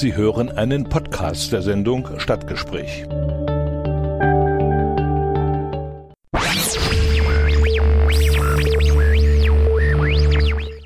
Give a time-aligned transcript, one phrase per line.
[0.00, 3.04] Sie hören einen Podcast der Sendung Stadtgespräch.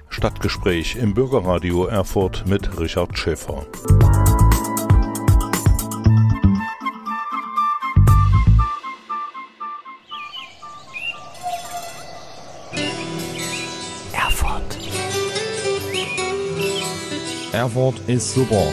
[0.08, 3.66] Stadtgespräch im Bürgerradio Erfurt mit Richard Schäfer.
[14.14, 14.78] Erfurt.
[17.52, 18.72] Erfurt ist super.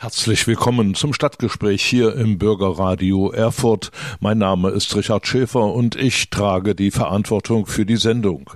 [0.00, 3.90] Herzlich willkommen zum Stadtgespräch hier im Bürgerradio Erfurt.
[4.20, 8.48] Mein Name ist Richard Schäfer und ich trage die Verantwortung für die Sendung.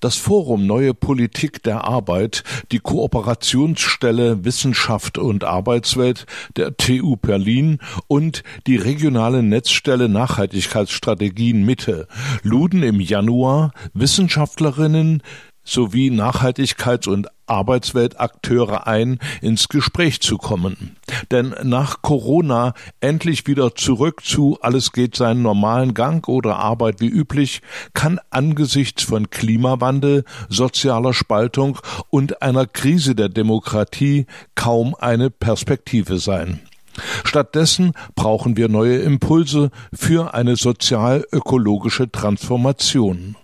[0.00, 7.78] Das Forum Neue Politik der Arbeit, die Kooperationsstelle Wissenschaft und Arbeitswelt der TU Berlin
[8.08, 12.08] und die regionale Netzstelle Nachhaltigkeitsstrategien Mitte
[12.42, 15.22] luden im Januar Wissenschaftlerinnen,
[15.66, 20.96] sowie Nachhaltigkeits- und Arbeitsweltakteure ein, ins Gespräch zu kommen.
[21.30, 27.08] Denn nach Corona endlich wieder zurück zu alles geht seinen normalen Gang oder Arbeit wie
[27.08, 27.62] üblich,
[27.94, 31.78] kann angesichts von Klimawandel, sozialer Spaltung
[32.10, 36.60] und einer Krise der Demokratie kaum eine Perspektive sein.
[37.24, 43.36] Stattdessen brauchen wir neue Impulse für eine sozial-ökologische Transformation.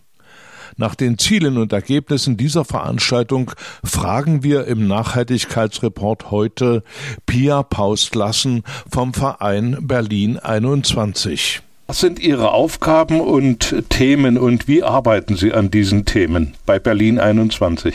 [0.76, 3.52] Nach den Zielen und Ergebnissen dieser Veranstaltung
[3.84, 6.82] fragen wir im Nachhaltigkeitsreport heute
[7.26, 11.62] Pia Paust-Lassen vom Verein Berlin 21.
[11.88, 17.18] Was sind Ihre Aufgaben und Themen und wie arbeiten Sie an diesen Themen bei Berlin
[17.18, 17.94] 21?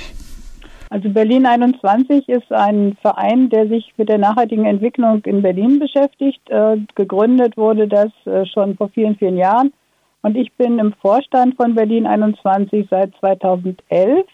[0.89, 6.39] Also Berlin 21 ist ein Verein, der sich mit der nachhaltigen Entwicklung in Berlin beschäftigt.
[6.49, 9.73] Äh, gegründet wurde das äh, schon vor vielen, vielen Jahren.
[10.21, 14.25] Und ich bin im Vorstand von Berlin 21 seit 2011.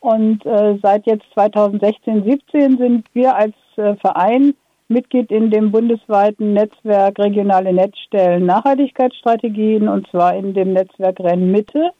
[0.00, 4.54] Und äh, seit jetzt 2016, 17 sind wir als äh, Verein
[4.88, 11.90] Mitglied in dem bundesweiten Netzwerk Regionale Netzstellen Nachhaltigkeitsstrategien und zwar in dem Netzwerk Rennmitte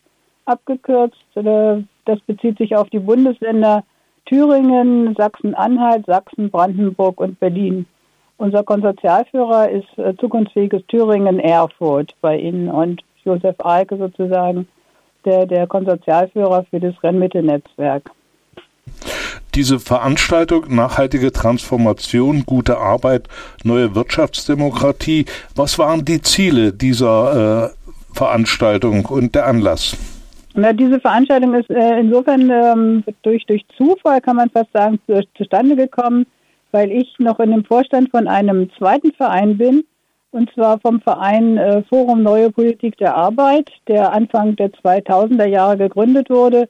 [0.46, 1.24] abgekürzt.
[1.34, 3.84] Äh, das bezieht sich auf die Bundesländer
[4.26, 7.86] Thüringen, Sachsen-Anhalt, Sachsen, Brandenburg und Berlin.
[8.40, 14.66] Unser Konsortialführer ist äh, zukunftsfähiges Thüringen-Erfurt bei Ihnen und Josef Eike sozusagen
[15.26, 18.10] der, der Konsortialführer für das Rennmittelnetzwerk.
[19.54, 23.28] Diese Veranstaltung Nachhaltige Transformation, gute Arbeit,
[23.62, 29.98] neue Wirtschaftsdemokratie, was waren die Ziele dieser äh, Veranstaltung und der Anlass?
[30.54, 35.20] Na, diese Veranstaltung ist äh, insofern ähm, durch, durch Zufall, kann man fast sagen, zu,
[35.36, 36.24] zustande gekommen,
[36.72, 39.84] weil ich noch in dem Vorstand von einem zweiten Verein bin,
[40.32, 45.76] und zwar vom Verein äh, Forum Neue Politik der Arbeit, der Anfang der 2000er Jahre
[45.76, 46.68] gegründet wurde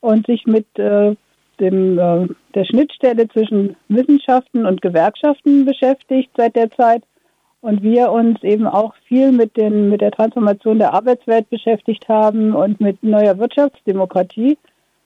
[0.00, 1.14] und sich mit äh,
[1.60, 7.02] dem, äh, der Schnittstelle zwischen Wissenschaften und Gewerkschaften beschäftigt seit der Zeit
[7.60, 12.54] und wir uns eben auch viel mit, den, mit der Transformation der Arbeitswelt beschäftigt haben
[12.54, 14.58] und mit neuer Wirtschaftsdemokratie.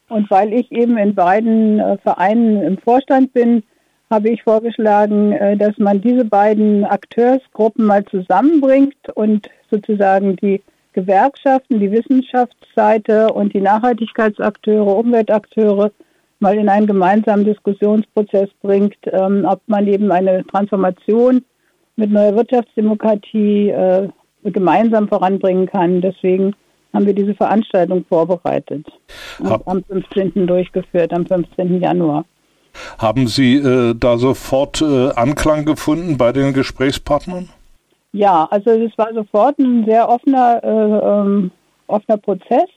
[0.09, 3.63] Und weil ich eben in beiden Vereinen im Vorstand bin,
[4.11, 11.81] habe ich vorgeschlagen, äh, dass man diese beiden Akteursgruppen mal zusammenbringt und sozusagen die Gewerkschaften,
[11.81, 15.93] die Wissenschaftsseite und die Nachhaltigkeitsakteure, Umweltakteure
[16.41, 21.45] mal in einen gemeinsamen Diskussionsprozess bringt, ähm, ob man eben eine Transformation
[21.97, 24.09] mit neuer Wirtschaftsdemokratie äh,
[24.45, 26.01] gemeinsam voranbringen kann.
[26.01, 26.55] Deswegen
[26.93, 28.87] haben wir diese Veranstaltung vorbereitet
[29.41, 30.47] und am 15.
[30.47, 31.81] durchgeführt, am 15.
[31.81, 32.25] Januar.
[32.99, 37.49] Haben Sie äh, da sofort äh, Anklang gefunden bei den Gesprächspartnern?
[38.13, 41.51] Ja, also es war sofort ein sehr offener, äh, ähm,
[41.87, 42.69] offener Prozess.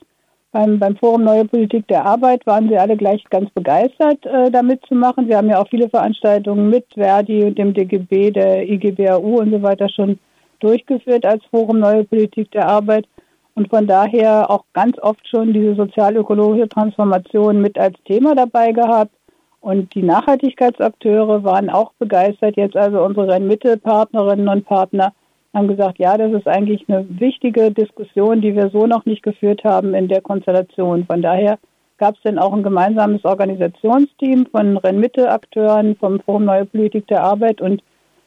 [0.51, 4.85] Beim, beim Forum Neue Politik der Arbeit waren sie alle gleich ganz begeistert, äh, damit
[4.85, 5.29] zu machen.
[5.29, 9.61] Wir haben ja auch viele Veranstaltungen mit Verdi und dem DGB, der IGBAU und so
[9.61, 10.19] weiter schon
[10.59, 13.07] durchgeführt als Forum Neue Politik der Arbeit
[13.55, 19.11] und von daher auch ganz oft schon diese sozial-ökologische Transformation mit als Thema dabei gehabt.
[19.61, 22.57] Und die Nachhaltigkeitsakteure waren auch begeistert.
[22.57, 25.13] Jetzt also unsere Rennmittelpartnerinnen und Partner
[25.53, 29.63] haben gesagt, ja, das ist eigentlich eine wichtige Diskussion, die wir so noch nicht geführt
[29.63, 31.05] haben in der Konstellation.
[31.05, 31.59] Von daher
[31.97, 37.61] gab es dann auch ein gemeinsames Organisationsteam von Rennmittel-Akteuren vom Forum Neue Politik der Arbeit
[37.61, 37.83] und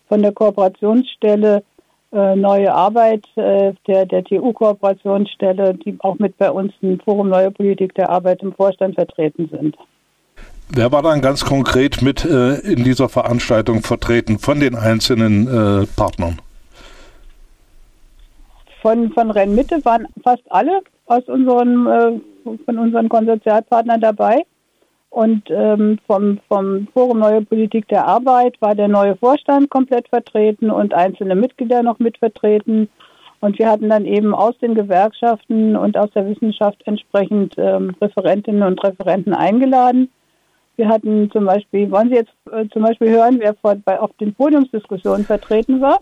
[0.09, 1.65] von der Kooperationsstelle
[2.13, 7.51] äh, Neue Arbeit, äh, der, der TU-Kooperationsstelle, die auch mit bei uns im Forum Neue
[7.51, 9.77] Politik der Arbeit im Vorstand vertreten sind.
[10.77, 15.87] Wer war dann ganz konkret mit äh, in dieser Veranstaltung vertreten von den einzelnen äh,
[15.87, 16.41] Partnern?
[18.83, 22.21] Von, von Rennmitte waren fast alle aus unseren, äh,
[22.65, 24.45] von unseren Konsortialpartnern dabei.
[25.11, 30.71] Und ähm, vom, vom Forum Neue Politik der Arbeit war der neue Vorstand komplett vertreten
[30.71, 32.89] und einzelne Mitglieder noch mit vertreten.
[33.39, 38.65] Und wir hatten dann eben aus den Gewerkschaften und aus der Wissenschaft entsprechend ähm, Referentinnen
[38.65, 40.09] und Referenten eingeladen.
[40.77, 44.11] Wir hatten zum Beispiel, wollen Sie jetzt äh, zum Beispiel hören, wer vor, bei, auf
[44.21, 46.01] den Podiumsdiskussionen vertreten war?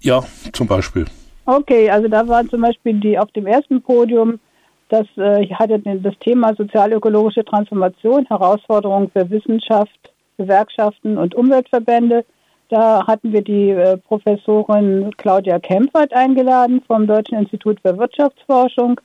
[0.00, 0.22] Ja,
[0.52, 1.06] zum Beispiel.
[1.44, 4.40] Okay, also da waren zum Beispiel die auf dem ersten Podium
[4.88, 9.98] das äh, hatte das Thema sozialökologische Transformation, Herausforderungen für Wissenschaft,
[10.38, 12.24] Gewerkschaften und Umweltverbände.
[12.68, 19.00] Da hatten wir die äh, Professorin Claudia Kempfert eingeladen vom Deutschen Institut für Wirtschaftsforschung,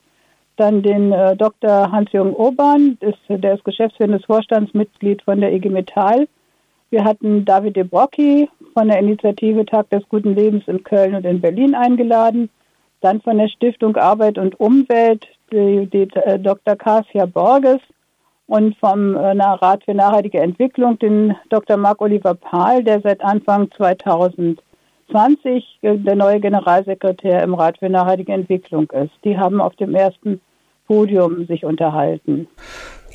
[0.56, 1.90] dann den äh, Dr.
[1.90, 6.28] Hans-Jürgen Obern, ist, der ist geschäftsführendes Vorstandsmitglied von der IG Metall.
[6.90, 11.24] Wir hatten David de Brocki von der Initiative Tag des guten Lebens in Köln und
[11.24, 12.50] in Berlin eingeladen.
[13.00, 16.76] Dann von der Stiftung Arbeit und Umwelt, die, die äh, Dr.
[16.76, 17.80] Kasia Borges
[18.46, 21.78] und vom äh, Rat für nachhaltige Entwicklung den Dr.
[21.78, 24.62] Marc-Oliver Pahl, der seit Anfang 2000
[25.12, 29.12] 20 der neue Generalsekretär im Rat für nachhaltige Entwicklung ist.
[29.24, 30.40] Die haben auf dem ersten
[30.86, 32.48] Podium sich unterhalten.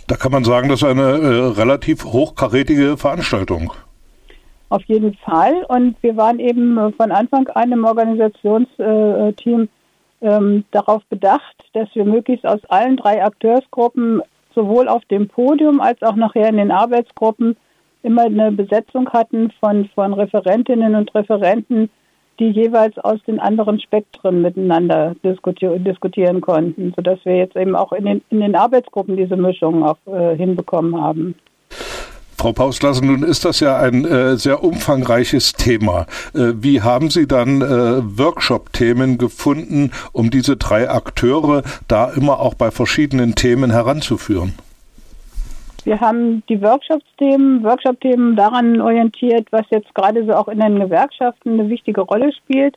[0.07, 3.73] Da kann man sagen, das ist eine äh, relativ hochkarätige Veranstaltung.
[4.69, 5.65] Auf jeden Fall.
[5.67, 9.67] Und wir waren eben äh, von Anfang an im Organisationsteam äh,
[10.21, 14.21] ähm, darauf bedacht, dass wir möglichst aus allen drei Akteursgruppen
[14.55, 17.55] sowohl auf dem Podium als auch nachher in den Arbeitsgruppen
[18.07, 21.89] immer eine Besetzung hatten von, von Referentinnen und Referenten,
[22.39, 27.92] die jeweils aus den anderen Spektren miteinander diskutieren, diskutieren konnten, sodass wir jetzt eben auch
[27.92, 31.36] in den, in den Arbeitsgruppen diese Mischung auch äh, hinbekommen haben.
[32.39, 36.06] Frau Pauslasse, nun ist das ja ein äh, sehr umfangreiches Thema.
[36.36, 42.53] Äh, wie haben Sie dann äh, Workshop-Themen gefunden, um diese drei Akteure da immer auch
[42.53, 44.53] bei verschiedenen Themen heranzuführen?
[45.88, 51.54] Wir haben die Workshop-Themen, Workshop-Themen daran orientiert, was jetzt gerade so auch in den Gewerkschaften
[51.54, 52.75] eine wichtige Rolle spielt.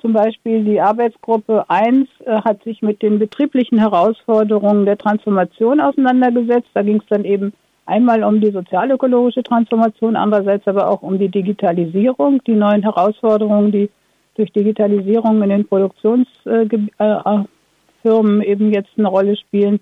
[0.00, 6.70] Zum Beispiel die Arbeitsgruppe 1 äh, hat sich mit den betrieblichen Herausforderungen der Transformation auseinandergesetzt.
[6.72, 7.52] Da ging es dann eben
[7.84, 13.90] Einmal um die sozialökologische Transformation, andererseits aber auch um die Digitalisierung, die neuen Herausforderungen, die
[14.34, 19.78] durch Digitalisierung in den Produktionsfirmen eben jetzt eine Rolle spielen.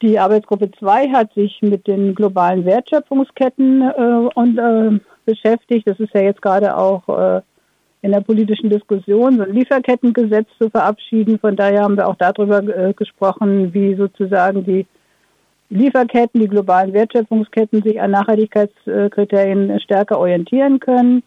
[0.00, 5.88] Die Arbeitsgruppe 2 hat sich mit den globalen Wertschöpfungsketten äh, und, äh, beschäftigt.
[5.88, 7.40] Das ist ja jetzt gerade auch äh,
[8.02, 11.38] in der politischen Diskussion, so ein Lieferkettengesetz zu verabschieden.
[11.40, 14.86] Von daher haben wir auch darüber äh, gesprochen, wie sozusagen die
[15.70, 21.22] Lieferketten, die globalen Wertschöpfungsketten sich an Nachhaltigkeitskriterien stärker orientieren können.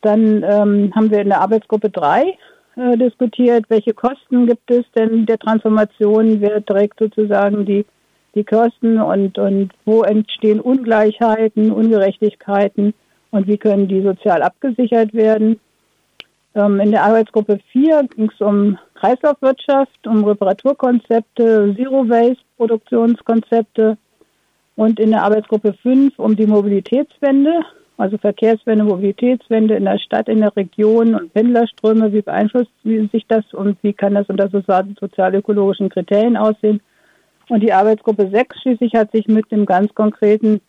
[0.00, 2.36] Dann ähm, haben wir in der Arbeitsgruppe 3
[2.76, 7.84] äh, diskutiert, welche Kosten gibt es denn der Transformation, wer trägt sozusagen die,
[8.34, 12.94] die Kosten und, und wo entstehen Ungleichheiten, Ungerechtigkeiten
[13.30, 15.60] und wie können die sozial abgesichert werden.
[16.54, 23.98] Ähm, in der Arbeitsgruppe 4 ging es um Kreislaufwirtschaft, um Reparaturkonzepte, Zero-Waste-Produktionskonzepte
[24.76, 27.60] und in der Arbeitsgruppe 5 um die Mobilitätswende,
[28.00, 33.44] also Verkehrswende, Mobilitätswende in der Stadt, in der Region und Pendlerströme, wie beeinflusst sich das
[33.52, 36.80] und wie kann das unter sozial-ökologischen Kriterien aussehen.
[37.50, 40.60] Und die Arbeitsgruppe 6 schließlich hat sich mit dem ganz konkreten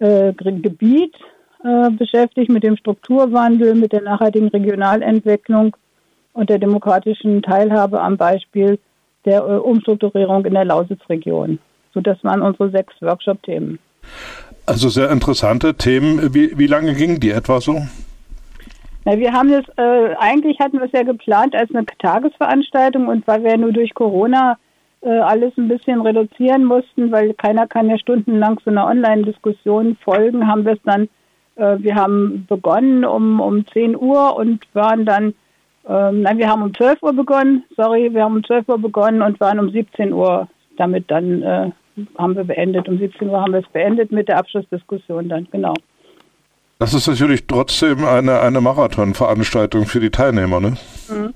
[0.00, 1.14] äh, Gebiet
[1.62, 5.76] äh, beschäftigt, mit dem Strukturwandel, mit der nachhaltigen Regionalentwicklung
[6.32, 8.80] und der demokratischen Teilhabe am Beispiel
[9.24, 11.60] der äh, Umstrukturierung in der Lausitzregion.
[11.92, 13.78] So, das waren unsere sechs Workshop-Themen.
[14.66, 16.34] Also sehr interessante Themen.
[16.34, 17.86] Wie, wie lange gingen die etwa so?
[19.04, 23.26] Na, wir haben das, äh, eigentlich hatten wir es ja geplant als eine Tagesveranstaltung und
[23.26, 24.56] weil wir nur durch Corona
[25.02, 30.46] äh, alles ein bisschen reduzieren mussten, weil keiner kann ja stundenlang so einer Online-Diskussion folgen,
[30.46, 31.08] haben wir es dann
[31.56, 35.34] äh, wir haben begonnen um, um 10 Uhr und waren dann,
[35.88, 39.22] ähm, nein, wir haben um 12 Uhr begonnen, sorry, wir haben um 12 Uhr begonnen
[39.22, 41.70] und waren um 17 Uhr damit dann, äh,
[42.18, 42.88] haben wir beendet.
[42.88, 45.74] Um 17 Uhr haben wir es beendet mit der Abschlussdiskussion dann, genau.
[46.78, 50.76] Das ist natürlich trotzdem eine, eine Marathonveranstaltung für die Teilnehmer, ne?
[51.08, 51.34] Mhm.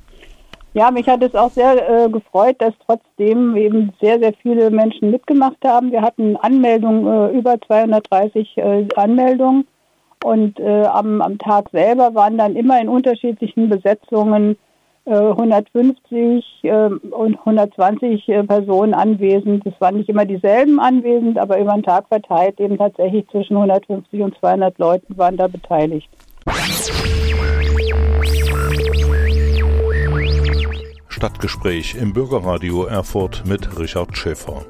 [0.75, 5.11] Ja, mich hat es auch sehr äh, gefreut, dass trotzdem eben sehr, sehr viele Menschen
[5.11, 5.91] mitgemacht haben.
[5.91, 9.67] Wir hatten Anmeldungen, äh, über 230 äh, Anmeldungen
[10.23, 14.57] Und äh, am, am Tag selber waren dann immer in unterschiedlichen Besetzungen
[15.15, 16.71] 150 äh,
[17.11, 19.65] und 120 äh, Personen anwesend.
[19.67, 24.21] Es waren nicht immer dieselben anwesend, aber über den Tag verteilt eben tatsächlich zwischen 150
[24.21, 26.09] und 200 Leuten waren da beteiligt.
[31.09, 34.63] Stadtgespräch im Bürgerradio Erfurt mit Richard Schäfer.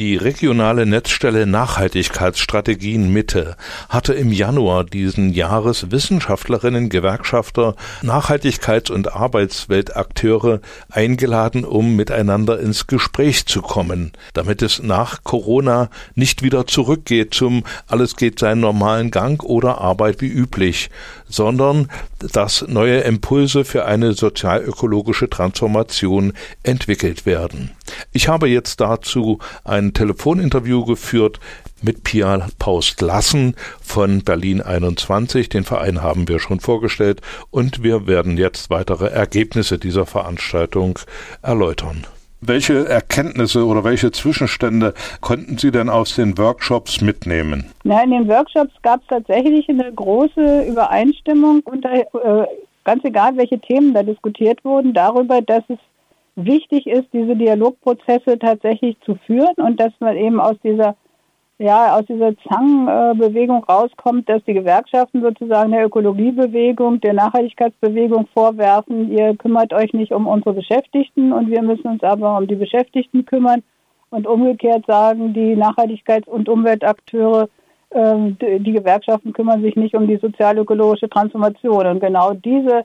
[0.00, 3.54] Die regionale Netzstelle Nachhaltigkeitsstrategien Mitte
[3.90, 13.44] hatte im Januar diesen Jahres Wissenschaftlerinnen, Gewerkschafter, Nachhaltigkeits- und Arbeitsweltakteure eingeladen, um miteinander ins Gespräch
[13.44, 19.44] zu kommen, damit es nach Corona nicht wieder zurückgeht zum alles geht seinen normalen Gang
[19.44, 20.88] oder Arbeit wie üblich,
[21.30, 27.70] sondern dass neue Impulse für eine sozialökologische Transformation entwickelt werden.
[28.12, 31.40] Ich habe jetzt dazu ein Telefoninterview geführt
[31.82, 35.48] mit Pia Paust-Lassen von Berlin 21.
[35.48, 37.20] Den Verein haben wir schon vorgestellt
[37.50, 40.98] und wir werden jetzt weitere Ergebnisse dieser Veranstaltung
[41.42, 42.06] erläutern.
[42.42, 47.66] Welche Erkenntnisse oder welche Zwischenstände konnten Sie denn aus den Workshops mitnehmen?
[47.84, 52.46] Na, in den Workshops gab es tatsächlich eine große Übereinstimmung unter, äh,
[52.84, 55.78] ganz egal welche Themen da diskutiert wurden, darüber, dass es
[56.36, 60.96] wichtig ist, diese Dialogprozesse tatsächlich zu führen und dass man eben aus dieser
[61.60, 69.36] ja, aus dieser Zangenbewegung rauskommt, dass die Gewerkschaften sozusagen der Ökologiebewegung, der Nachhaltigkeitsbewegung vorwerfen, ihr
[69.36, 73.62] kümmert euch nicht um unsere Beschäftigten und wir müssen uns aber um die Beschäftigten kümmern.
[74.08, 77.48] Und umgekehrt sagen die Nachhaltigkeits- und Umweltakteure,
[77.90, 81.86] äh, die Gewerkschaften kümmern sich nicht um die sozial-ökologische Transformation.
[81.86, 82.84] Und genau diese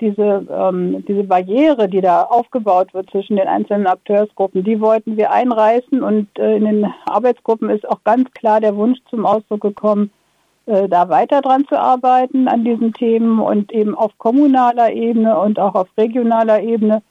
[0.00, 5.30] diese, ähm, diese Barriere, die da aufgebaut wird zwischen den einzelnen Akteursgruppen, die wollten wir
[5.30, 10.10] einreißen und äh, in den Arbeitsgruppen ist auch ganz klar der Wunsch zum Ausdruck gekommen,
[10.66, 15.58] äh, da weiter dran zu arbeiten an diesen Themen und eben auf kommunaler Ebene und
[15.58, 17.02] auch auf regionaler Ebene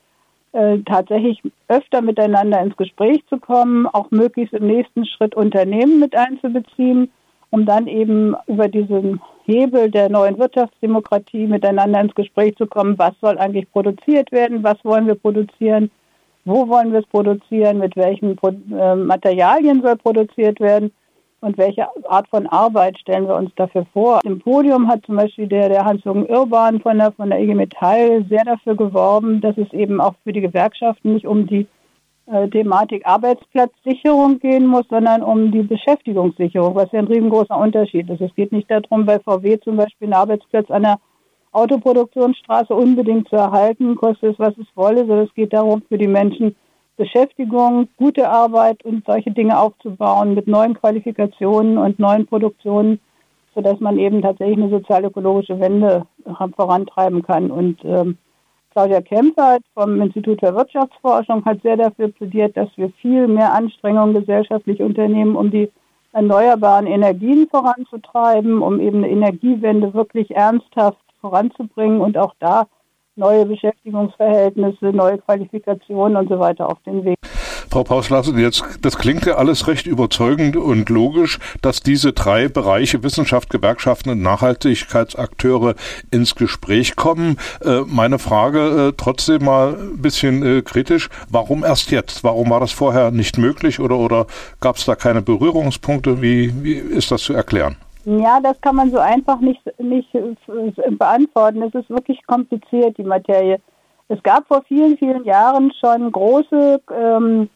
[0.52, 6.16] äh, tatsächlich öfter miteinander ins Gespräch zu kommen, auch möglichst im nächsten Schritt Unternehmen mit
[6.16, 7.12] einzubeziehen,
[7.52, 13.14] um dann eben über diesen Hebel der neuen Wirtschaftsdemokratie miteinander ins Gespräch zu kommen, was
[13.20, 15.90] soll eigentlich produziert werden, was wollen wir produzieren,
[16.46, 20.92] wo wollen wir es produzieren, mit welchen äh, Materialien soll produziert werden?
[21.42, 24.20] Und welche Art von Arbeit stellen wir uns dafür vor.
[24.26, 28.26] Im Podium hat zum Beispiel der, der Hans-Jürgen Irrban von der, von der IG Metall
[28.28, 31.66] sehr dafür geworben, dass es eben auch für die Gewerkschaften nicht um die
[32.52, 38.22] Thematik Arbeitsplatzsicherung gehen muss, sondern um die Beschäftigungssicherung, was ja ein riesengroßer Unterschied ist.
[38.22, 41.00] Es geht nicht darum, bei VW zum Beispiel einen Arbeitsplatz an der
[41.52, 46.08] Autoproduktionsstraße unbedingt zu erhalten, kostet es, was es wolle, sondern es geht darum, für die
[46.08, 46.56] Menschen
[46.98, 53.00] Beschäftigung, gute Arbeit und solche Dinge aufzubauen mit neuen Qualifikationen und neuen Produktionen,
[53.56, 56.06] sodass man eben tatsächlich eine sozial-ökologische Wende
[56.58, 57.50] vorantreiben kann.
[57.52, 58.18] Und ähm,
[58.80, 64.14] Claudia Kempfert vom Institut für Wirtschaftsforschung hat sehr dafür plädiert, dass wir viel mehr Anstrengungen
[64.14, 65.70] gesellschaftlich unternehmen, um die
[66.14, 72.68] erneuerbaren Energien voranzutreiben, um eben eine Energiewende wirklich ernsthaft voranzubringen und auch da
[73.18, 77.18] neue Beschäftigungsverhältnisse, neue Qualifikationen und so weiter auf den Weg.
[77.72, 83.04] Frau Pauslassen, jetzt, das klingt ja alles recht überzeugend und logisch, dass diese drei Bereiche
[83.04, 85.76] Wissenschaft, Gewerkschaften und Nachhaltigkeitsakteure
[86.10, 87.38] ins Gespräch kommen.
[87.64, 91.10] Äh, meine Frage äh, trotzdem mal ein bisschen äh, kritisch.
[91.30, 92.24] Warum erst jetzt?
[92.24, 94.26] Warum war das vorher nicht möglich oder, oder
[94.62, 96.24] gab es da keine Berührungspunkte?
[96.24, 97.76] Wie, wie ist das zu erklären?
[98.06, 100.10] Ja, das kann man so einfach nicht, nicht
[100.98, 101.62] beantworten.
[101.62, 103.60] Es ist wirklich kompliziert, die Materie.
[104.08, 107.50] Es gab vor vielen, vielen Jahren schon große ähm,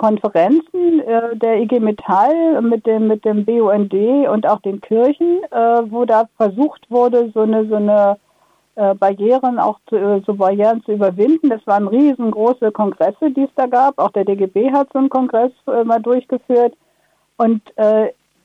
[0.00, 5.82] Konferenzen äh, der IG Metall mit dem, mit dem BUND und auch den Kirchen, äh,
[5.90, 8.16] wo da versucht wurde, so eine, so eine
[8.76, 11.50] äh, Barrieren auch zu, äh, so Barrieren zu überwinden.
[11.50, 13.98] Das waren riesengroße Kongresse, die es da gab.
[13.98, 16.74] Auch der DGB hat so einen Kongress äh, mal durchgeführt.
[17.36, 17.62] Und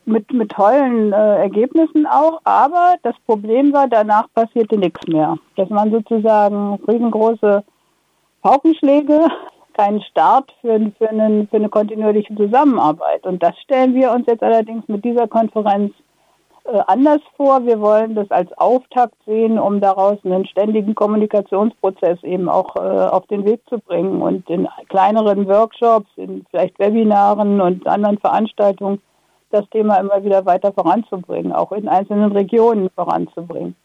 [0.06, 5.36] mit, mit tollen Ergebnissen auch, aber das Problem war, danach passierte nichts mehr.
[5.58, 7.62] Das waren sozusagen riesengroße
[8.42, 9.28] Paukenschläge
[9.75, 13.25] keinen Start für, für, einen, für eine kontinuierliche Zusammenarbeit.
[13.25, 15.94] Und das stellen wir uns jetzt allerdings mit dieser Konferenz
[16.65, 17.65] äh, anders vor.
[17.65, 23.27] Wir wollen das als Auftakt sehen, um daraus einen ständigen Kommunikationsprozess eben auch äh, auf
[23.27, 29.01] den Weg zu bringen und in kleineren Workshops, in vielleicht Webinaren und anderen Veranstaltungen
[29.51, 33.75] das Thema immer wieder weiter voranzubringen, auch in einzelnen Regionen voranzubringen.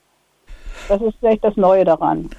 [0.89, 2.31] Das ist vielleicht das Neue daran.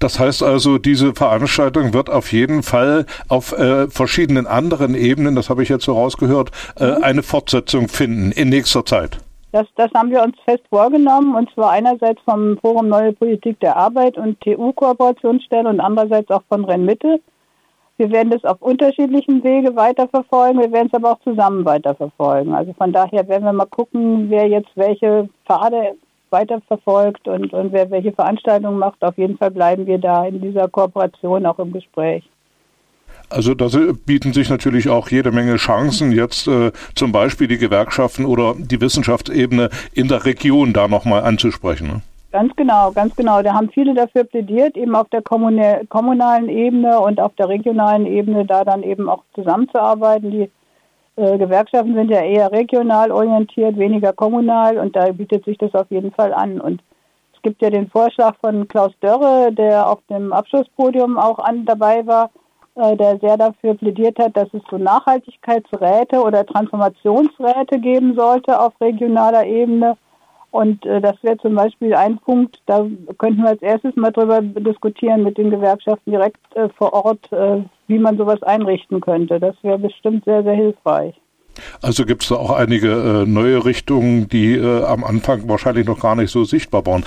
[0.00, 5.50] Das heißt also, diese Veranstaltung wird auf jeden Fall auf äh, verschiedenen anderen Ebenen, das
[5.50, 7.04] habe ich jetzt so rausgehört, äh, mhm.
[7.04, 9.18] eine Fortsetzung finden in nächster Zeit.
[9.52, 13.76] Das, das haben wir uns fest vorgenommen, und zwar einerseits vom Forum Neue Politik der
[13.76, 17.20] Arbeit und TU-Kooperationsstelle und andererseits auch von Rennmitte.
[17.98, 22.54] Wir werden das auf unterschiedlichen Wege weiterverfolgen, wir werden es aber auch zusammen weiterverfolgen.
[22.54, 25.96] Also von daher werden wir mal gucken, wer jetzt welche Pfade
[26.30, 29.02] weiterverfolgt und, und wer welche Veranstaltungen macht.
[29.02, 32.24] Auf jeden Fall bleiben wir da in dieser Kooperation auch im Gespräch.
[33.28, 33.68] Also da
[34.06, 38.80] bieten sich natürlich auch jede Menge Chancen, jetzt äh, zum Beispiel die Gewerkschaften oder die
[38.80, 41.86] Wissenschaftsebene in der Region da nochmal anzusprechen.
[41.86, 42.02] Ne?
[42.32, 43.42] Ganz genau, ganz genau.
[43.42, 48.44] Da haben viele dafür plädiert, eben auf der kommunalen Ebene und auf der regionalen Ebene
[48.44, 50.30] da dann eben auch zusammenzuarbeiten.
[50.30, 50.50] Die
[51.20, 55.90] äh, Gewerkschaften sind ja eher regional orientiert, weniger kommunal und da bietet sich das auf
[55.90, 56.60] jeden Fall an.
[56.60, 56.82] Und
[57.34, 62.06] es gibt ja den Vorschlag von Klaus Dörre, der auf dem Abschlusspodium auch an, dabei
[62.06, 62.30] war,
[62.74, 68.72] äh, der sehr dafür plädiert hat, dass es so Nachhaltigkeitsräte oder Transformationsräte geben sollte auf
[68.80, 69.96] regionaler Ebene.
[70.50, 72.86] Und äh, das wäre zum Beispiel ein Punkt, da
[73.18, 77.62] könnten wir als erstes mal drüber diskutieren mit den Gewerkschaften direkt äh, vor Ort, äh,
[77.86, 79.38] wie man sowas einrichten könnte.
[79.38, 81.14] Das wäre bestimmt sehr, sehr hilfreich.
[81.82, 86.00] Also gibt es da auch einige äh, neue Richtungen, die äh, am Anfang wahrscheinlich noch
[86.00, 87.04] gar nicht so sichtbar waren.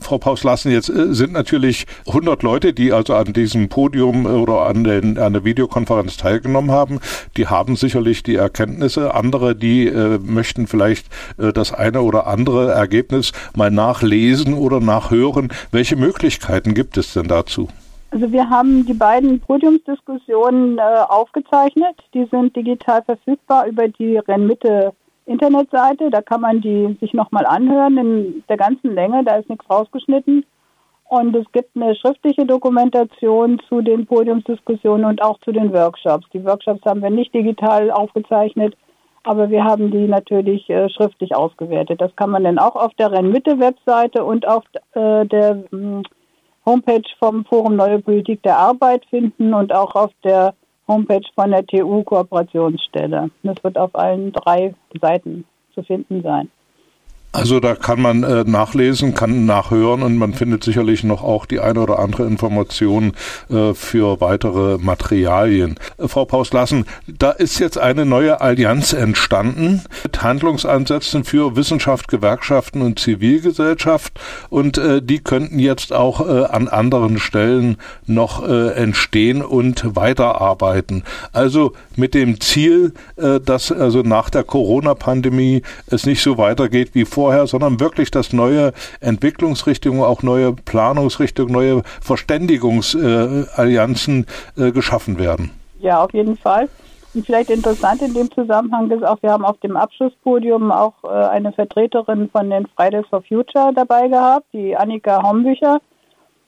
[0.00, 4.66] Frau Paus-Lassen, jetzt äh, sind natürlich 100 Leute, die also an diesem Podium äh, oder
[4.66, 7.00] an, den, an der Videokonferenz teilgenommen haben.
[7.36, 9.14] Die haben sicherlich die Erkenntnisse.
[9.14, 11.06] Andere, die äh, möchten vielleicht
[11.38, 15.48] äh, das eine oder andere Ergebnis mal nachlesen oder nachhören.
[15.70, 17.68] Welche Möglichkeiten gibt es denn dazu?
[18.10, 21.96] Also wir haben die beiden Podiumsdiskussionen äh, aufgezeichnet.
[22.14, 24.92] Die sind digital verfügbar über die Rennmitte
[25.28, 26.10] Internetseite.
[26.10, 29.24] Da kann man die sich nochmal anhören in der ganzen Länge.
[29.24, 30.44] Da ist nichts rausgeschnitten.
[31.08, 36.26] Und es gibt eine schriftliche Dokumentation zu den Podiumsdiskussionen und auch zu den Workshops.
[36.34, 38.76] Die Workshops haben wir nicht digital aufgezeichnet,
[39.24, 42.00] aber wir haben die natürlich äh, schriftlich ausgewertet.
[42.00, 46.02] Das kann man dann auch auf der Rennmitte-Webseite und auf äh, der äh,
[46.66, 50.52] Homepage vom Forum Neue Politik der Arbeit finden und auch auf der
[50.88, 53.30] Homepage von der TU-Kooperationsstelle.
[53.42, 56.50] Das wird auf allen drei Seiten zu finden sein.
[57.30, 61.60] Also da kann man äh, nachlesen, kann nachhören und man findet sicherlich noch auch die
[61.60, 63.12] eine oder andere Information
[63.50, 65.78] äh, für weitere Materialien.
[65.98, 72.80] Äh, Frau Paus-Lassen, da ist jetzt eine neue Allianz entstanden mit Handlungsansätzen für Wissenschaft, Gewerkschaften
[72.80, 79.42] und Zivilgesellschaft und äh, die könnten jetzt auch äh, an anderen Stellen noch äh, entstehen
[79.42, 81.04] und weiterarbeiten.
[81.32, 87.17] Also mit dem Ziel, dass also nach der Corona-Pandemie es nicht so weitergeht wie vor
[87.18, 94.24] vorher, sondern wirklich, dass neue Entwicklungsrichtungen, auch neue Planungsrichtungen, neue Verständigungsallianzen
[94.56, 95.50] äh, geschaffen werden.
[95.80, 96.68] Ja, auf jeden Fall.
[97.14, 101.08] Und vielleicht interessant in dem Zusammenhang ist auch, wir haben auf dem Abschlusspodium auch äh,
[101.08, 105.80] eine Vertreterin von den Fridays for Future dabei gehabt, die Annika Hombücher.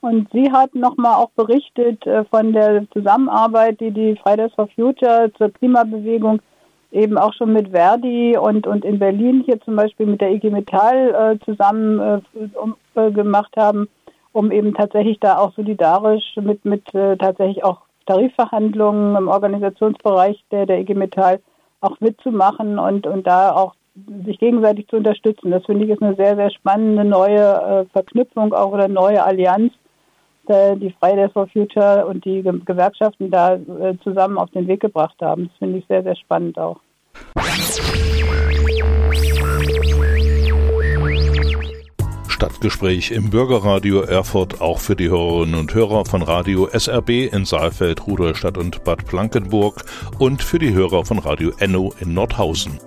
[0.03, 5.33] Und sie hat nochmal auch berichtet äh, von der Zusammenarbeit, die die Fridays for Future
[5.37, 6.41] zur Klimabewegung
[6.93, 10.51] eben auch schon mit Verdi und, und in Berlin hier zum Beispiel mit der IG
[10.51, 13.89] Metall äh, zusammen äh, um, äh, gemacht haben,
[14.33, 20.67] um eben tatsächlich da auch solidarisch mit, mit äh, tatsächlich auch Tarifverhandlungen im Organisationsbereich der,
[20.67, 21.41] der IG Metall
[21.81, 23.75] auch mitzumachen und, und da auch
[24.25, 25.51] sich gegenseitig zu unterstützen.
[25.51, 29.73] Das finde ich ist eine sehr, sehr spannende neue äh, Verknüpfung auch oder neue Allianz,
[30.49, 35.49] die Fridays for Future und die Gewerkschaften da äh, zusammen auf den Weg gebracht haben.
[35.49, 36.81] Das finde ich sehr, sehr spannend auch.
[42.29, 48.07] Stadtgespräch im Bürgerradio Erfurt auch für die Hörerinnen und Hörer von Radio SRB in Saalfeld,
[48.07, 49.85] Rudolstadt und Bad Blankenburg
[50.19, 52.81] und für die Hörer von Radio Enno in Nordhausen.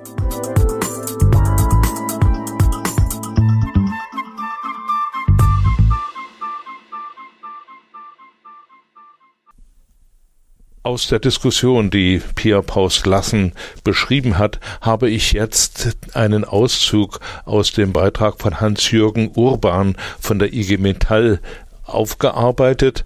[10.85, 13.53] Aus der Diskussion, die Pia Paus-Lassen
[13.85, 20.53] beschrieben hat, habe ich jetzt einen Auszug aus dem Beitrag von Hans-Jürgen Urban von der
[20.53, 21.39] IG Metall
[21.85, 23.05] aufgearbeitet,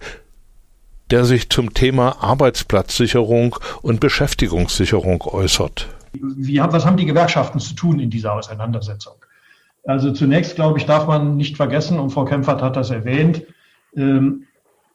[1.12, 5.86] der sich zum Thema Arbeitsplatzsicherung und Beschäftigungssicherung äußert.
[6.14, 9.14] Wie, was haben die Gewerkschaften zu tun in dieser Auseinandersetzung?
[9.84, 13.44] Also zunächst, glaube ich, darf man nicht vergessen, und Frau Kempfert hat das erwähnt,
[13.96, 14.47] ähm,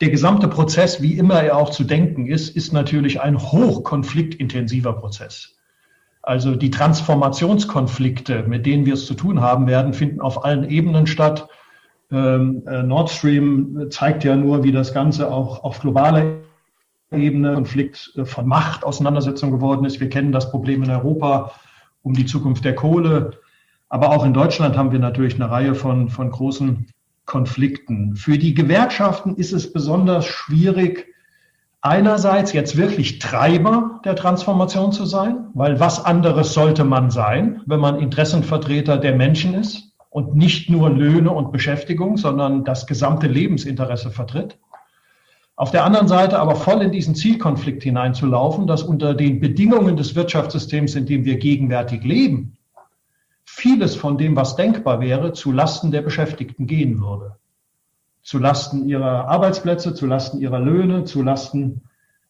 [0.04, 5.56] der gesamte Prozess, wie immer er auch zu denken ist, ist natürlich ein hochkonfliktintensiver Prozess.
[6.22, 11.08] Also die Transformationskonflikte, mit denen wir es zu tun haben werden, finden auf allen Ebenen
[11.08, 11.48] statt.
[12.12, 16.40] Ähm, äh, Nord Stream zeigt ja nur, wie das Ganze auch auf globaler
[17.10, 20.02] Ebene Konflikt äh, von Macht, Auseinandersetzung geworden ist.
[20.02, 21.54] Wir kennen das Problem in Europa
[22.02, 23.40] um die Zukunft der Kohle.
[23.88, 26.88] Aber auch in Deutschland haben wir natürlich eine Reihe von, von großen
[27.26, 28.16] Konflikten.
[28.16, 31.08] Für die Gewerkschaften ist es besonders schwierig,
[31.82, 37.80] einerseits jetzt wirklich Treiber der Transformation zu sein, weil was anderes sollte man sein, wenn
[37.80, 44.12] man Interessenvertreter der Menschen ist und nicht nur Löhne und Beschäftigung, sondern das gesamte Lebensinteresse
[44.12, 44.58] vertritt.
[45.56, 50.16] Auf der anderen Seite aber voll in diesen Zielkonflikt hineinzulaufen, dass unter den Bedingungen des
[50.16, 52.58] Wirtschaftssystems, in dem wir gegenwärtig leben,
[53.64, 57.38] vieles von dem, was denkbar wäre, zu Lasten der Beschäftigten gehen würde.
[58.22, 61.84] Zu Lasten ihrer Arbeitsplätze, zu Lasten ihrer Löhne, zu Lasten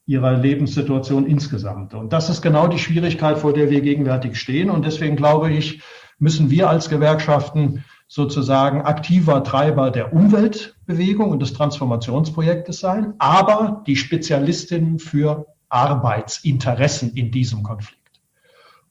[0.06, 1.96] ihrer Lebenssituation insgesamt.
[1.96, 4.70] Und das ist genau die Schwierigkeit, vor der wir gegenwärtig stehen.
[4.70, 5.82] Und deswegen glaube ich,
[6.20, 13.96] müssen wir als Gewerkschaften sozusagen aktiver Treiber der Umweltbewegung und des Transformationsprojektes sein, aber die
[13.96, 18.03] Spezialistinnen für Arbeitsinteressen in diesem Konflikt.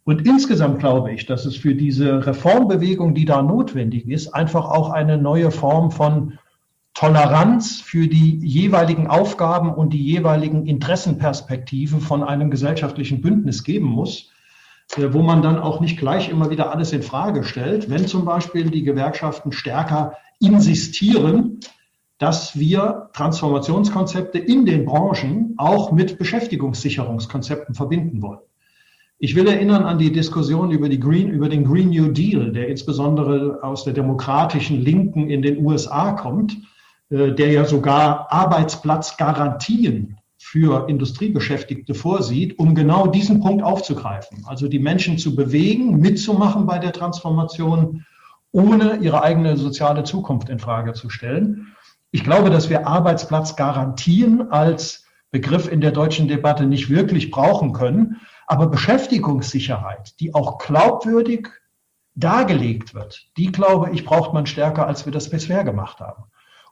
[0.04, 4.90] Und insgesamt glaube ich, dass es für diese Reformbewegung, die da notwendig ist, einfach auch
[4.90, 6.38] eine neue Form von
[6.94, 14.30] Toleranz für die jeweiligen Aufgaben und die jeweiligen Interessenperspektiven von einem gesellschaftlichen Bündnis geben muss,
[14.96, 18.24] äh, wo man dann auch nicht gleich immer wieder alles in Frage stellt, wenn zum
[18.24, 21.60] Beispiel die Gewerkschaften stärker insistieren,
[22.18, 28.40] dass wir Transformationskonzepte in den Branchen auch mit Beschäftigungssicherungskonzepten verbinden wollen.
[29.24, 32.66] Ich will erinnern an die Diskussion über, die Green, über den Green New Deal, der
[32.66, 36.56] insbesondere aus der demokratischen Linken in den USA kommt,
[37.08, 44.44] äh, der ja sogar Arbeitsplatzgarantien für Industriebeschäftigte vorsieht, um genau diesen Punkt aufzugreifen.
[44.46, 48.04] Also die Menschen zu bewegen, mitzumachen bei der Transformation,
[48.50, 51.68] ohne ihre eigene soziale Zukunft in Frage zu stellen.
[52.10, 55.01] Ich glaube, dass wir Arbeitsplatzgarantien als
[55.32, 61.48] Begriff in der deutschen Debatte nicht wirklich brauchen können, aber Beschäftigungssicherheit, die auch glaubwürdig
[62.14, 66.24] dargelegt wird, die, glaube ich, braucht man stärker, als wir das bisher gemacht haben.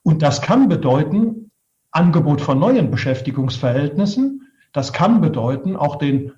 [0.03, 1.51] Und das kann bedeuten,
[1.91, 4.47] Angebot von neuen Beschäftigungsverhältnissen.
[4.73, 6.33] Das kann bedeuten, auch den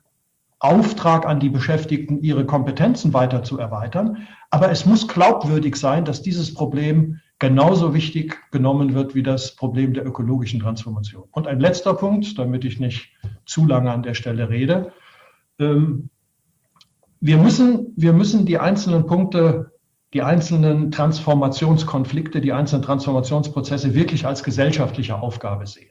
[0.61, 4.29] Auftrag an die Beschäftigten, ihre Kompetenzen weiter zu erweitern.
[4.51, 9.95] Aber es muss glaubwürdig sein, dass dieses Problem genauso wichtig genommen wird wie das Problem
[9.95, 11.25] der ökologischen Transformation.
[11.33, 13.09] Und ein letzter Punkt, damit ich nicht
[13.47, 14.93] zu lange an der Stelle rede.
[15.59, 16.09] Ähm,
[17.21, 19.73] wir müssen, wir müssen die einzelnen Punkte,
[20.15, 25.91] die einzelnen Transformationskonflikte, die einzelnen Transformationsprozesse wirklich als gesellschaftliche Aufgabe sehen.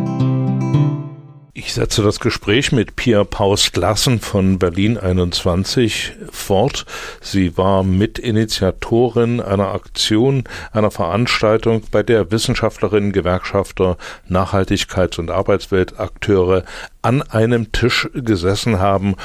[1.53, 6.85] Ich setze das Gespräch mit Pia Paus-Glassen von Berlin 21 fort.
[7.19, 13.97] Sie war Mitinitiatorin einer Aktion, einer Veranstaltung, bei der Wissenschaftlerinnen, Gewerkschafter,
[14.29, 16.63] Nachhaltigkeits- und Arbeitsweltakteure
[17.01, 19.15] an einem Tisch gesessen haben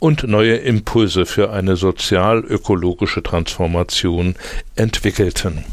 [0.00, 4.34] und neue Impulse für eine sozial-ökologische Transformation
[4.74, 5.64] entwickelten.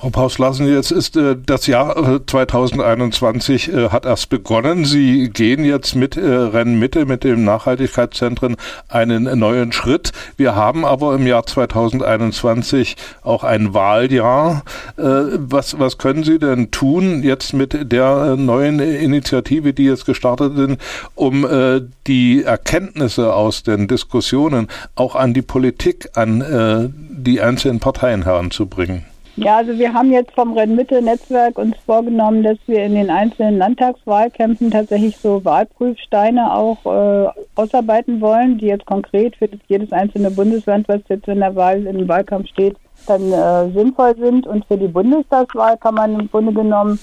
[0.00, 4.86] Frau Paus lassen jetzt ist äh, das Jahr 2021 äh, äh, hat erst begonnen.
[4.86, 8.56] Sie gehen jetzt mit äh, Rennmitte mit dem Nachhaltigkeitszentren
[8.88, 10.12] einen neuen Schritt.
[10.38, 14.62] Wir haben aber im Jahr 2021 auch ein Wahljahr.
[14.96, 20.06] Äh, was was können Sie denn tun jetzt mit der äh, neuen Initiative, die jetzt
[20.06, 20.78] gestartet sind,
[21.14, 27.80] um äh, die Erkenntnisse aus den Diskussionen auch an die Politik, an äh, die einzelnen
[27.80, 29.04] Parteien heranzubringen?
[29.36, 34.70] Ja, also wir haben jetzt vom Rennmitte-Netzwerk uns vorgenommen, dass wir in den einzelnen Landtagswahlkämpfen
[34.70, 41.00] tatsächlich so Wahlprüfsteine auch äh, ausarbeiten wollen, die jetzt konkret für jedes einzelne Bundesland, was
[41.08, 44.46] jetzt in der Wahl, im Wahlkampf steht, dann äh, sinnvoll sind.
[44.46, 46.98] Und für die Bundestagswahl kann man im Grunde genommen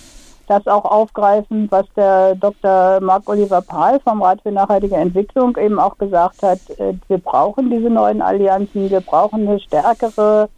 [0.48, 3.00] das auch aufgreifen, was der Dr.
[3.02, 6.60] Marc-Oliver Pahl vom Rat für nachhaltige Entwicklung eben auch gesagt hat.
[6.78, 10.50] Äh, wir brauchen diese neuen Allianzen, wir brauchen eine stärkere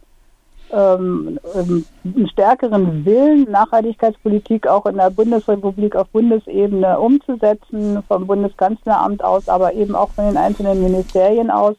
[0.72, 9.22] ähm, ähm, einen stärkeren Willen, Nachhaltigkeitspolitik auch in der Bundesrepublik auf Bundesebene umzusetzen, vom Bundeskanzleramt
[9.24, 11.76] aus, aber eben auch von den einzelnen Ministerien aus.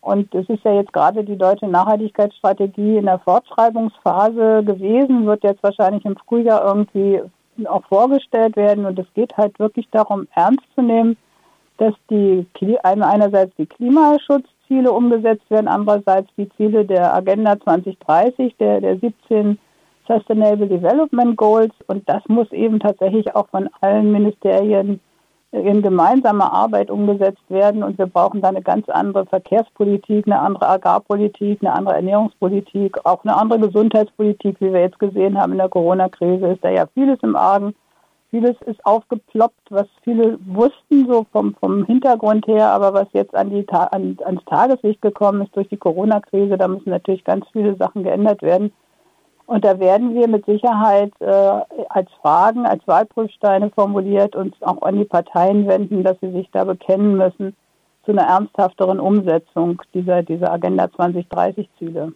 [0.00, 5.62] Und es ist ja jetzt gerade die deutsche Nachhaltigkeitsstrategie in der Fortschreibungsphase gewesen, wird jetzt
[5.62, 7.22] wahrscheinlich im Frühjahr irgendwie
[7.66, 8.84] auch vorgestellt werden.
[8.84, 11.16] Und es geht halt wirklich darum, ernst zu nehmen,
[11.78, 12.46] dass die
[12.82, 13.66] einerseits die
[14.72, 19.58] Klimaschutzziele umgesetzt werden, andererseits die Ziele der Agenda 2030, der, der 17
[20.06, 21.74] Sustainable Development Goals.
[21.86, 25.00] Und das muss eben tatsächlich auch von allen Ministerien
[25.52, 27.82] in gemeinsamer Arbeit umgesetzt werden.
[27.82, 33.22] Und wir brauchen da eine ganz andere Verkehrspolitik, eine andere Agrarpolitik, eine andere Ernährungspolitik, auch
[33.24, 37.18] eine andere Gesundheitspolitik, wie wir jetzt gesehen haben in der Corona-Krise, ist da ja vieles
[37.22, 37.74] im Argen.
[38.32, 43.50] Vieles ist aufgeploppt, was viele wussten, so vom, vom Hintergrund her, aber was jetzt an
[43.50, 48.04] die, an, ans Tageslicht gekommen ist durch die Corona-Krise, da müssen natürlich ganz viele Sachen
[48.04, 48.72] geändert werden.
[49.44, 54.96] Und da werden wir mit Sicherheit äh, als Fragen, als Wahlprüfsteine formuliert uns auch an
[54.96, 57.54] die Parteien wenden, dass sie sich da bekennen müssen
[58.06, 62.14] zu einer ernsthafteren Umsetzung dieser, dieser Agenda 2030-Ziele.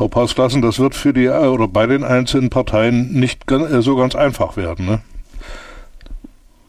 [0.00, 4.16] Frau Paus-Klassen, das wird für die oder bei den einzelnen Parteien nicht äh, so ganz
[4.16, 5.00] einfach werden, ne?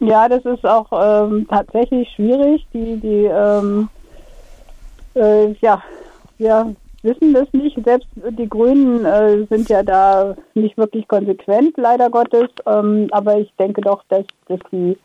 [0.00, 2.66] Ja, das ist auch ähm, tatsächlich schwierig.
[2.74, 3.88] Die, die ähm,
[5.14, 5.82] äh, ja,
[6.36, 7.82] wir wissen das nicht.
[7.82, 12.50] Selbst die Grünen äh, sind ja da nicht wirklich konsequent, leider Gottes.
[12.66, 14.98] Ähm, aber ich denke doch, dass, dass die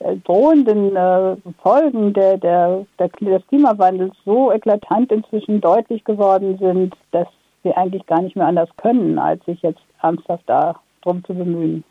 [0.00, 6.94] äh, drohenden äh, Folgen der, der, der, des Klimawandels so eklatant inzwischen deutlich geworden sind,
[7.12, 7.28] dass
[7.64, 11.84] wir eigentlich gar nicht mehr anders können, als sich jetzt ernsthaft darum zu bemühen.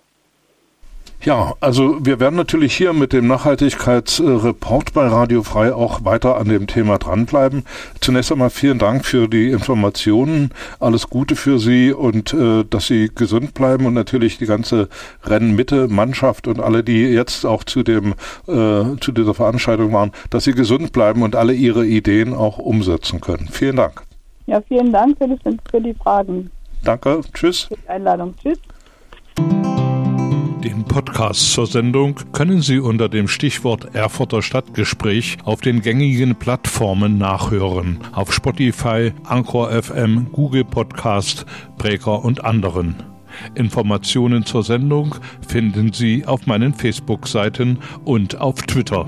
[1.25, 6.49] Ja, also wir werden natürlich hier mit dem Nachhaltigkeitsreport bei Radio Frei auch weiter an
[6.49, 7.63] dem Thema dranbleiben.
[8.01, 10.51] Zunächst einmal vielen Dank für die Informationen.
[10.81, 14.89] Alles Gute für Sie und äh, dass Sie gesund bleiben und natürlich die ganze
[15.23, 18.15] Rennmitte, Mannschaft und alle, die jetzt auch zu dem
[18.47, 23.21] äh, zu dieser Veranstaltung waren, dass Sie gesund bleiben und alle Ihre Ideen auch umsetzen
[23.21, 23.47] können.
[23.49, 24.03] Vielen Dank.
[24.45, 26.51] Ja, vielen Dank für, das, für die Fragen.
[26.83, 27.21] Danke.
[27.33, 27.63] Tschüss.
[27.63, 28.33] Für die Einladung.
[28.41, 28.59] Tschüss.
[30.63, 37.17] Den Podcast zur Sendung können Sie unter dem Stichwort Erfurter Stadtgespräch auf den gängigen Plattformen
[37.17, 37.99] nachhören.
[38.13, 41.45] Auf Spotify, Anchor FM, Google Podcast,
[41.77, 42.95] Breaker und anderen.
[43.55, 49.07] Informationen zur Sendung finden Sie auf meinen Facebook-Seiten und auf Twitter.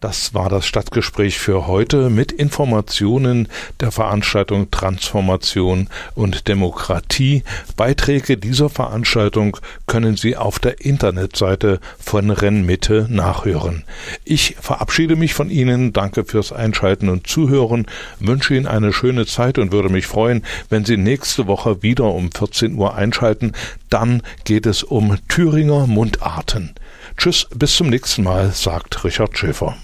[0.00, 3.48] Das war das Stadtgespräch für heute mit Informationen
[3.80, 7.42] der Veranstaltung Transformation und Demokratie.
[7.76, 9.56] Beiträge dieser Veranstaltung
[9.88, 13.82] können Sie auf der Internetseite von Rennmitte nachhören.
[14.24, 17.86] Ich verabschiede mich von Ihnen, danke fürs Einschalten und Zuhören,
[18.20, 22.30] wünsche Ihnen eine schöne Zeit und würde mich freuen, wenn Sie nächste Woche wieder um
[22.30, 23.50] 14 Uhr einschalten.
[23.90, 26.76] Dann geht es um Thüringer Mundarten.
[27.16, 29.76] Tschüss, bis zum nächsten Mal, sagt Richard Schäfer.